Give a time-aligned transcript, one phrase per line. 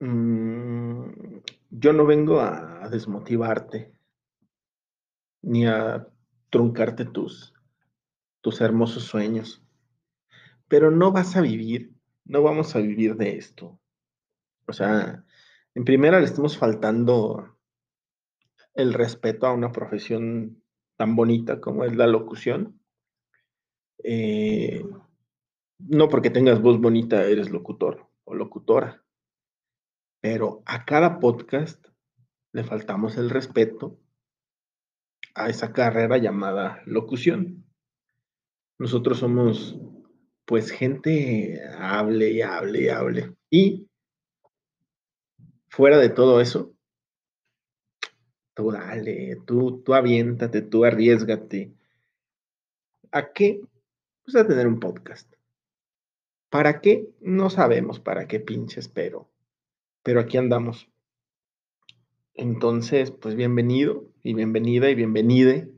[0.00, 1.40] Mm,
[1.70, 3.92] yo no vengo a desmotivarte,
[5.42, 6.06] ni a
[6.50, 7.54] truncarte tus,
[8.40, 9.62] tus hermosos sueños,
[10.68, 11.92] pero no vas a vivir,
[12.24, 13.78] no vamos a vivir de esto.
[14.66, 15.24] O sea,
[15.74, 17.56] en primera le estamos faltando
[18.74, 20.62] el respeto a una profesión
[20.96, 22.80] tan bonita como es la locución.
[24.04, 24.84] Eh,
[25.78, 29.02] no porque tengas voz bonita eres locutor o locutora,
[30.20, 31.86] pero a cada podcast
[32.52, 33.98] le faltamos el respeto
[35.34, 37.64] a esa carrera llamada locución.
[38.78, 39.78] Nosotros somos
[40.44, 43.36] pues gente hable y hable y hable.
[43.50, 43.88] Y
[45.68, 46.74] fuera de todo eso,
[48.54, 51.72] tú dale, tú, tú aviéntate, tú arriesgate.
[53.12, 53.60] ¿A qué?
[54.24, 55.32] Pues a tener un podcast.
[56.50, 57.08] ¿Para qué?
[57.20, 59.30] No sabemos para qué pinches, pero,
[60.02, 60.88] pero aquí andamos.
[62.34, 65.70] Entonces, pues bienvenido y bienvenida y bienvenide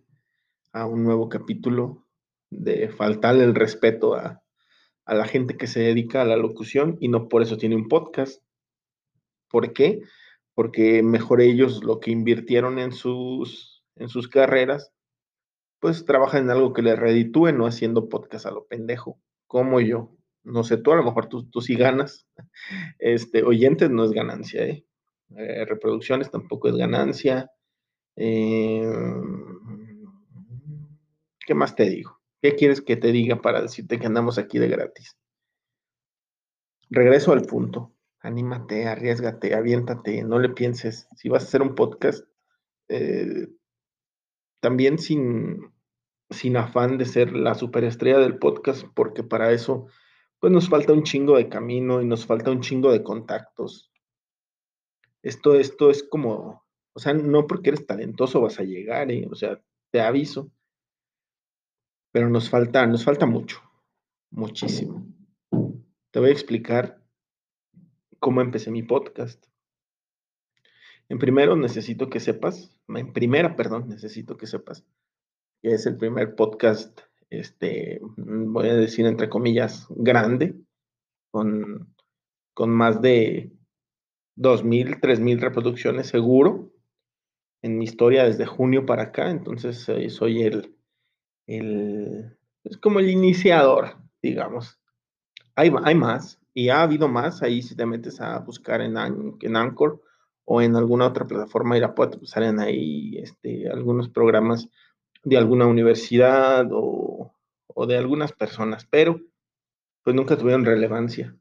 [0.73, 2.07] a un nuevo capítulo
[2.51, 4.43] de faltarle el respeto a,
[5.05, 7.89] a la gente que se dedica a la locución y no por eso tiene un
[7.89, 8.43] podcast.
[9.49, 10.03] ¿Por qué?
[10.55, 14.93] Porque mejor ellos lo que invirtieron en sus, en sus carreras,
[15.81, 20.15] pues trabajan en algo que les reditúe, no haciendo podcast a lo pendejo, como yo.
[20.43, 22.27] No sé, tú a lo mejor tú, tú sí ganas.
[22.99, 24.85] Este, oyentes no es ganancia, ¿eh?
[25.37, 27.51] Eh, reproducciones tampoco es ganancia.
[28.17, 28.91] Eh,
[31.47, 32.21] ¿Qué más te digo?
[32.43, 35.17] ¿Qué quieres que te diga para decirte que andamos aquí de gratis?
[36.89, 37.95] Regreso al punto.
[38.21, 41.09] Anímate, arriesgate, aviéntate, no le pienses.
[41.17, 42.25] Si vas a hacer un podcast,
[42.89, 43.49] eh,
[44.61, 45.73] también sin,
[46.29, 49.87] sin afán de ser la superestrella del podcast, porque para eso
[50.41, 53.93] pues nos falta un chingo de camino y nos falta un chingo de contactos.
[55.23, 59.29] Esto, esto es como, o sea, no porque eres talentoso vas a llegar, ¿eh?
[59.31, 60.51] o sea, te aviso.
[62.13, 63.61] Pero nos falta, nos falta mucho,
[64.31, 65.07] muchísimo.
[66.11, 67.01] Te voy a explicar
[68.19, 69.47] cómo empecé mi podcast.
[71.09, 74.85] En primero necesito que sepas, en primera, perdón, necesito que sepas
[75.63, 80.55] que es el primer podcast, este, voy a decir entre comillas, grande,
[81.31, 81.95] con,
[82.55, 83.53] con más de
[84.37, 86.73] 2.000, 3.000 reproducciones seguro
[87.63, 90.75] en mi historia desde junio para acá, entonces soy el,
[91.47, 94.79] el, es como el iniciador, digamos.
[95.57, 98.97] Hay, hay más, y ha habido más, ahí si te metes a buscar en,
[99.41, 100.03] en Anchor
[100.45, 104.69] o en alguna otra plataforma Irapuato, pues salen ahí este, algunos programas
[105.23, 107.35] de alguna universidad o,
[107.67, 109.21] o de algunas personas, pero
[110.03, 111.37] pues nunca tuvieron relevancia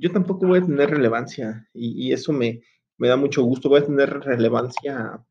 [0.00, 2.62] yo tampoco voy a tener relevancia y, eso me,
[2.96, 3.68] me, da mucho gusto.
[3.68, 5.24] Voy a tener relevancia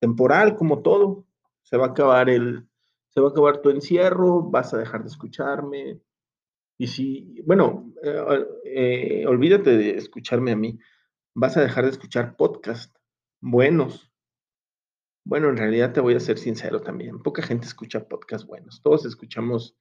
[0.00, 1.26] temporal, como todo.
[1.62, 2.68] Se va a acabar el,
[3.10, 6.00] se va a acabar tu encierro, vas a dejar de escucharme.
[6.78, 10.78] Y si, bueno, eh, eh, olvídate de escucharme a mí,
[11.34, 12.94] vas a dejar de escuchar podcast
[13.40, 14.13] buenos.
[15.24, 17.22] Bueno, en realidad te voy a ser sincero también.
[17.22, 18.82] Poca gente escucha podcast buenos.
[18.82, 19.74] Todos escuchamos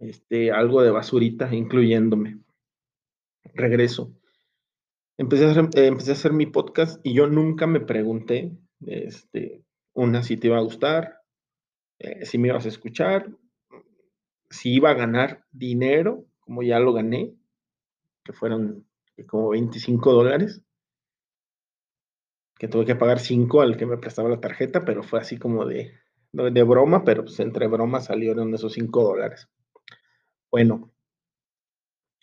[0.00, 2.40] este, algo de basurita, incluyéndome
[3.54, 4.12] regreso.
[5.16, 9.64] Empecé a, hacer, hacer mi podcast y yo nunca me pregunté, este,
[9.94, 11.22] una, si te iba a gustar,
[12.00, 13.30] eh, si me ibas a escuchar,
[14.50, 17.34] si iba a ganar dinero, como ya lo gané,
[18.24, 18.86] que fueron
[19.26, 20.62] como 25 dólares,
[22.58, 25.64] que tuve que pagar 5 al que me prestaba la tarjeta, pero fue así como
[25.64, 25.92] de,
[26.32, 29.48] de broma, pero pues entre bromas salieron esos 5 dólares.
[30.50, 30.92] Bueno,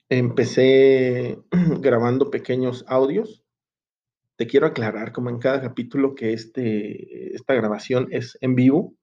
[0.10, 1.40] Empecé
[1.80, 3.44] grabando pequeños audios.
[4.36, 8.94] Te quiero aclarar, como en cada capítulo, que este, esta grabación es en vivo.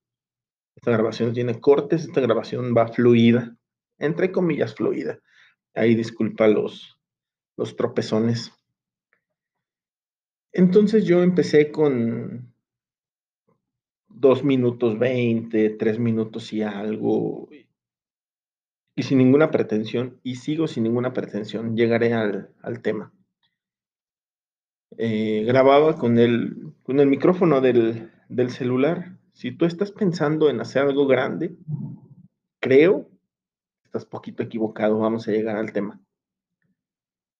[0.76, 3.56] Esta grabación tiene cortes, esta grabación va fluida,
[3.98, 5.18] entre comillas fluida.
[5.74, 6.98] Ahí disculpa los,
[7.56, 8.52] los tropezones.
[10.52, 12.52] Entonces yo empecé con
[14.08, 17.48] dos minutos veinte, tres minutos y algo,
[18.94, 23.12] y sin ninguna pretensión, y sigo sin ninguna pretensión, llegaré al, tema.
[24.98, 29.16] Eh, grababa con el, con el micrófono del, del celular.
[29.32, 31.56] Si tú estás pensando en hacer algo grande,
[32.60, 33.08] creo,
[33.84, 35.98] estás poquito equivocado, vamos a llegar al tema.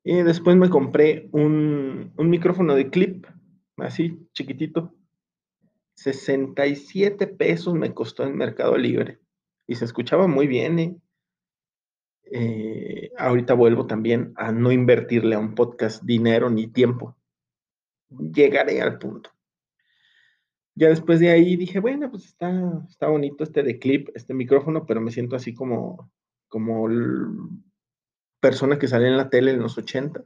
[0.05, 3.27] Y después me compré un, un micrófono de clip,
[3.77, 4.95] así chiquitito.
[5.95, 9.21] 67 pesos me costó en Mercado Libre.
[9.67, 10.97] Y se escuchaba muy bien, ¿eh?
[12.33, 17.17] eh, ahorita vuelvo también a no invertirle a un podcast dinero ni tiempo.
[18.09, 19.31] Llegaré al punto.
[20.75, 24.87] Ya después de ahí dije, bueno, pues está, está bonito este de clip, este micrófono,
[24.87, 26.11] pero me siento así como,
[26.49, 26.89] como
[28.43, 30.25] persona que sale en la tele en los 80.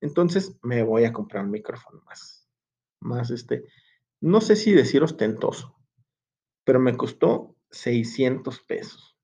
[0.00, 2.48] Entonces me voy a comprar un micrófono más,
[2.98, 3.64] más este,
[4.20, 5.76] no sé si decir ostentoso,
[6.64, 9.16] pero me costó 600 pesos,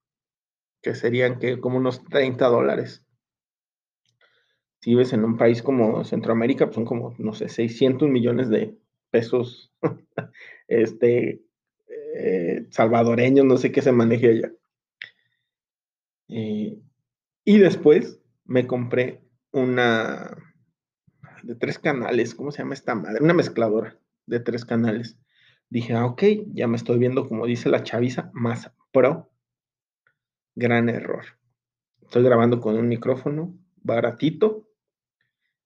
[0.80, 3.04] que serían que como unos 30 dólares.
[4.80, 8.78] Si vives en un país como Centroamérica, pues son como, no sé, 600 millones de
[9.10, 9.72] pesos
[10.68, 11.42] este,
[11.88, 14.52] eh, salvadoreños, no sé qué se maneje allá.
[16.28, 16.78] Eh,
[17.46, 19.22] y después me compré
[19.52, 20.36] una
[21.44, 23.22] de tres canales, ¿cómo se llama esta madre?
[23.22, 23.96] Una mezcladora
[24.26, 25.16] de tres canales.
[25.70, 29.30] Dije, ah, ok, ya me estoy viendo, como dice la chaviza, más pro.
[30.56, 31.24] Gran error.
[32.02, 34.68] Estoy grabando con un micrófono baratito.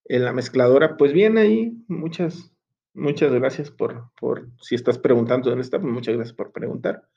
[0.05, 2.53] En la mezcladora, pues bien ahí, muchas,
[2.93, 7.09] muchas gracias por, por, si estás preguntando dónde está, pues muchas gracias por preguntar.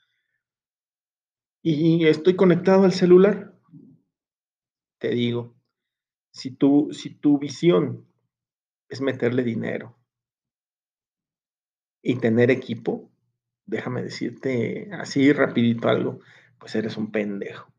[1.60, 3.53] Y estoy conectado al celular.
[5.04, 5.54] Te digo,
[6.30, 8.06] si tu, si tu visión
[8.88, 9.98] es meterle dinero
[12.00, 13.12] y tener equipo,
[13.66, 16.20] déjame decirte así rapidito algo,
[16.58, 17.70] pues eres un pendejo.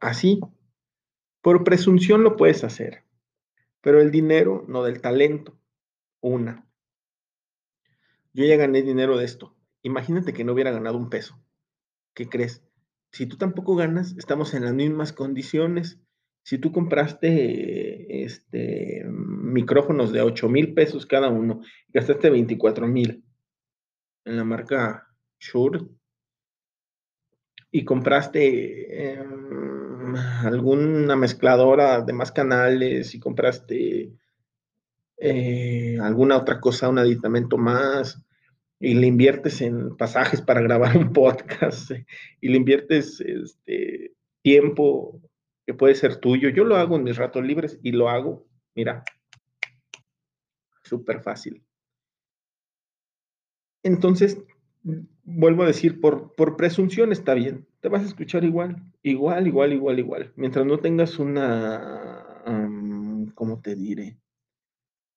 [0.00, 0.40] Así,
[1.42, 3.04] por presunción lo puedes hacer,
[3.80, 5.56] pero el dinero no del talento.
[6.20, 6.68] Una.
[8.32, 9.54] Yo ya gané dinero de esto.
[9.82, 11.40] Imagínate que no hubiera ganado un peso.
[12.14, 12.64] ¿Qué crees?
[13.12, 16.00] Si tú tampoco ganas, estamos en las mismas condiciones.
[16.42, 23.24] Si tú compraste este, micrófonos de 8 mil pesos cada uno gastaste 24 mil
[24.24, 25.08] en la marca
[25.38, 25.80] Shure
[27.70, 34.12] y compraste em, alguna mezcladora de más canales y compraste
[35.16, 38.20] eh, alguna otra cosa, un aditamento más,
[38.80, 41.92] y le inviertes en pasajes para grabar un podcast,
[42.40, 44.12] y le inviertes este,
[44.42, 45.20] tiempo
[45.66, 46.48] que puede ser tuyo.
[46.48, 49.04] Yo lo hago en mis ratos libres y lo hago, mira,
[50.82, 51.64] súper fácil.
[53.82, 54.38] Entonces,
[55.24, 59.72] vuelvo a decir, por, por presunción está bien, te vas a escuchar igual, igual, igual,
[59.72, 60.32] igual, igual.
[60.36, 62.44] Mientras no tengas una,
[63.34, 64.18] ¿cómo te diré?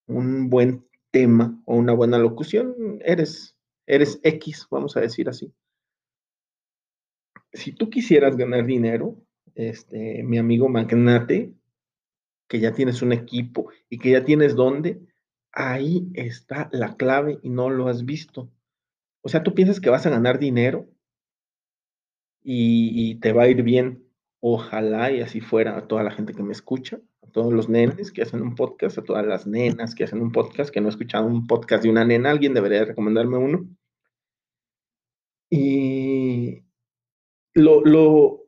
[0.08, 3.58] Un buen tema o una buena locución, eres,
[3.88, 5.54] eres X, vamos a decir así.
[7.54, 11.54] Si tú quisieras ganar dinero, este, mi amigo magnate,
[12.48, 15.02] que ya tienes un equipo y que ya tienes dónde,
[15.52, 18.52] ahí está la clave y no lo has visto.
[19.22, 20.88] O sea, tú piensas que vas a ganar dinero
[22.44, 24.04] y, te va a ir bien.
[24.40, 28.12] Ojalá y así fuera a toda la gente que me escucha, a todos los nenes
[28.12, 30.92] que hacen un podcast, a todas las nenas que hacen un podcast, que no he
[30.92, 33.68] escuchado un podcast de una nena, alguien debería recomendarme uno.
[35.50, 36.64] Y
[37.56, 38.45] lo, lo,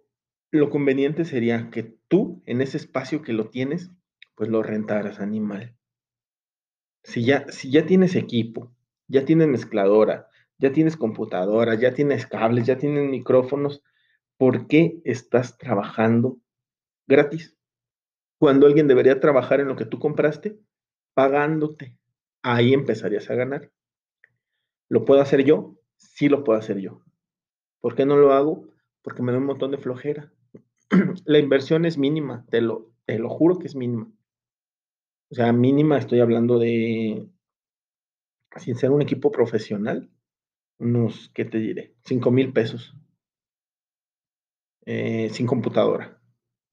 [0.51, 3.91] lo conveniente sería que tú, en ese espacio que lo tienes,
[4.35, 5.75] pues lo rentaras, animal.
[7.03, 8.73] Si ya, si ya tienes equipo,
[9.07, 10.27] ya tienes mezcladora,
[10.57, 13.83] ya tienes computadora, ya tienes cables, ya tienes micrófonos,
[14.37, 16.39] ¿por qué estás trabajando
[17.07, 17.55] gratis?
[18.39, 20.59] Cuando alguien debería trabajar en lo que tú compraste,
[21.13, 21.97] pagándote.
[22.43, 23.71] Ahí empezarías a ganar.
[24.89, 25.75] ¿Lo puedo hacer yo?
[25.97, 27.01] Sí lo puedo hacer yo.
[27.81, 28.67] ¿Por qué no lo hago?
[29.01, 30.31] Porque me da un montón de flojera.
[31.25, 34.11] La inversión es mínima, te lo, te lo juro que es mínima.
[35.29, 37.27] O sea, mínima estoy hablando de,
[38.55, 40.09] sin ser un equipo profesional,
[41.33, 41.95] ¿qué te diré?
[42.05, 42.95] 5 mil pesos.
[44.85, 46.21] Eh, sin computadora.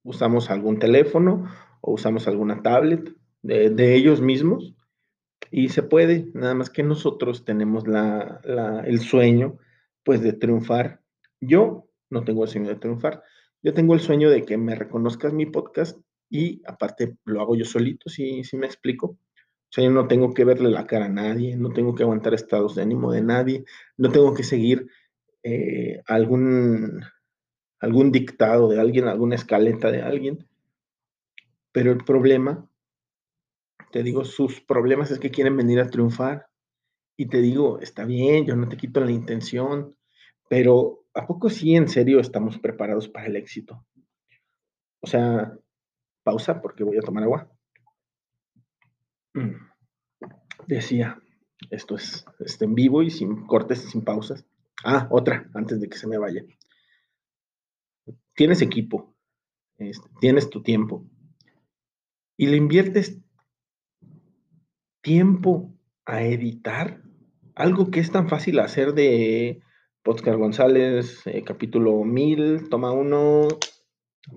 [0.04, 4.76] Usamos algún teléfono o usamos alguna tablet de, ellos mismos
[5.50, 8.40] y se puede, nada más que nosotros tenemos la,
[8.86, 9.58] el sueño
[10.04, 11.02] pues de triunfar.
[11.40, 13.22] Yo no tengo el sueño de triunfar,
[13.64, 17.64] yo tengo el sueño de que me reconozcas mi podcast y aparte lo hago yo
[17.64, 19.06] solito, si, si me explico.
[19.06, 22.34] O sea, yo no tengo que verle la cara a nadie, no tengo que aguantar
[22.34, 23.64] estados de ánimo de nadie,
[23.96, 24.86] no tengo que seguir
[25.42, 27.00] eh, algún,
[27.80, 30.46] algún dictado de alguien, alguna escaleta de alguien.
[31.72, 32.68] Pero el problema,
[33.90, 36.48] te digo, sus problemas es que quieren venir a triunfar.
[37.16, 39.96] Y te digo, está bien, yo no te quito la intención,
[40.48, 43.84] pero ¿a poco sí en serio estamos preparados para el éxito?
[45.00, 45.56] O sea,
[46.22, 47.50] pausa porque voy a tomar agua.
[49.34, 49.54] Mm.
[50.66, 51.20] Decía,
[51.70, 54.44] esto es este, en vivo y sin cortes, sin pausas.
[54.84, 56.42] Ah, otra, antes de que se me vaya.
[58.34, 59.14] Tienes equipo,
[59.78, 61.06] este, tienes tu tiempo
[62.36, 63.20] y le inviertes
[65.02, 65.72] tiempo
[66.04, 67.02] a editar
[67.54, 69.62] algo que es tan fácil hacer de
[70.04, 73.48] Podcast González, eh, capítulo 1000, toma uno,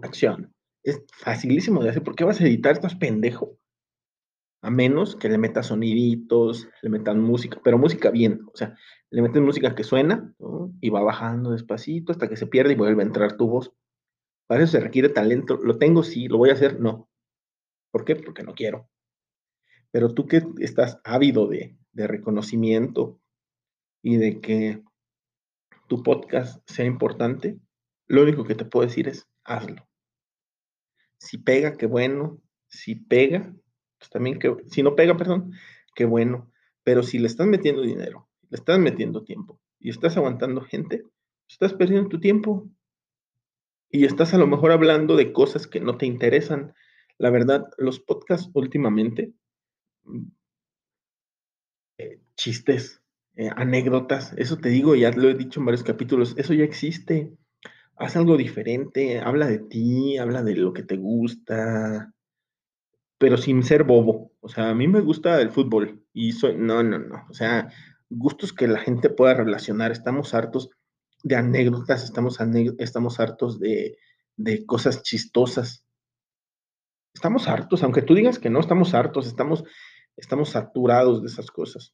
[0.01, 0.53] acción.
[0.81, 2.03] Es facilísimo de hacer.
[2.03, 2.71] ¿Por qué vas a editar?
[2.71, 3.59] Estás pendejo.
[4.61, 8.45] A menos que le metas soniditos, le metan música, pero música bien.
[8.53, 8.77] O sea,
[9.09, 10.33] le metes música que suena
[10.79, 13.73] y va bajando despacito hasta que se pierde y vuelve a entrar tu voz.
[14.47, 15.57] Para eso se requiere talento.
[15.61, 16.01] ¿Lo tengo?
[16.01, 16.29] Sí.
[16.29, 16.79] ¿Lo voy a hacer?
[16.79, 17.09] No.
[17.91, 18.15] ¿Por qué?
[18.15, 18.89] Porque no quiero.
[19.91, 23.19] Pero tú que estás ávido de, de reconocimiento
[24.01, 24.86] y de que
[25.87, 27.59] tu podcast sea importante,
[28.07, 29.87] lo único que te puedo decir es hazlo.
[31.17, 32.41] Si pega, qué bueno.
[32.69, 33.53] Si pega,
[33.97, 35.53] pues también que, si no pega, perdón,
[35.95, 36.51] qué bueno.
[36.83, 41.03] Pero si le estás metiendo dinero, le estás metiendo tiempo y estás aguantando gente,
[41.49, 42.69] estás perdiendo tu tiempo.
[43.89, 46.73] Y estás a lo mejor hablando de cosas que no te interesan.
[47.17, 49.33] La verdad, los podcasts últimamente,
[50.03, 50.27] mm,
[51.99, 53.01] eh, chistes,
[53.37, 57.37] eh, anécdotas, eso te digo, ya lo he dicho en varios capítulos, eso ya existe.
[57.95, 62.13] Haz algo diferente, habla de ti, habla de lo que te gusta,
[63.19, 64.31] pero sin ser bobo.
[64.39, 67.25] O sea, a mí me gusta el fútbol y soy, no, no, no.
[67.29, 67.69] O sea,
[68.09, 69.91] gustos que la gente pueda relacionar.
[69.91, 70.71] Estamos hartos
[71.23, 72.39] de anécdotas, estamos,
[72.79, 73.99] estamos hartos de,
[74.35, 75.85] de cosas chistosas.
[77.13, 79.63] Estamos hartos, aunque tú digas que no, estamos hartos, estamos,
[80.15, 81.93] estamos saturados de esas cosas.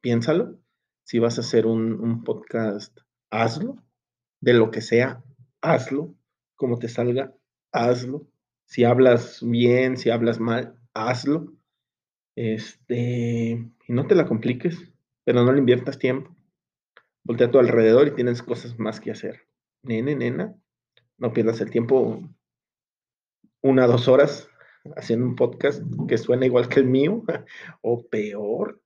[0.00, 0.58] Piénsalo.
[1.04, 2.98] Si vas a hacer un, podcast,
[3.30, 3.76] hazlo.
[4.40, 5.22] De lo que sea,
[5.60, 6.14] hazlo.
[6.56, 7.34] Como te salga,
[7.72, 8.30] hazlo
[8.70, 11.52] si hablas bien, si hablas mal, hazlo.
[12.36, 14.78] Este, y no te la compliques,
[15.24, 16.36] pero no le inviertas tiempo.
[17.24, 19.48] Voltea a tu alrededor y tienes cosas más que hacer.
[19.82, 20.54] Nene, nena,
[21.18, 22.22] no pierdas el tiempo
[23.60, 24.48] una, dos horas
[24.96, 27.24] haciendo un podcast que suena igual que el mío,
[27.82, 28.80] o peor,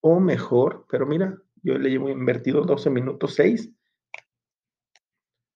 [0.00, 3.70] o mejor, pero mira, yo le llevo invertido 12 minutos, 6.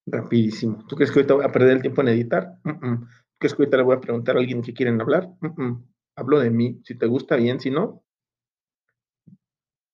[0.07, 0.85] Rapidísimo.
[0.87, 2.59] ¿Tú crees que ahorita voy a perder el tiempo en editar?
[3.39, 5.31] que es que ahorita le voy a preguntar a alguien que quieren hablar.
[6.17, 6.81] Hablo de mí.
[6.85, 8.05] Si te gusta bien, si no,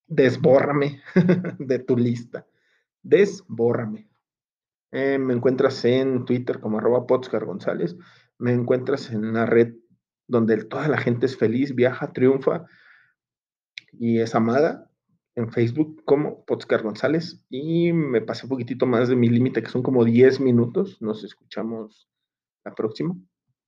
[0.06, 1.00] desbórrame
[1.58, 2.46] de tu lista.
[3.02, 4.08] Desbórrame.
[4.92, 7.96] Eh, me encuentras en Twitter como arroba González.
[8.38, 9.74] Me encuentras en una red
[10.26, 12.66] donde toda la gente es feliz, viaja, triunfa
[13.92, 14.90] y es amada.
[15.36, 17.44] En Facebook como Potscar González.
[17.48, 21.00] Y me pasé un poquitito más de mi límite, que son como 10 minutos.
[21.00, 22.08] Nos escuchamos
[22.64, 23.16] la próxima.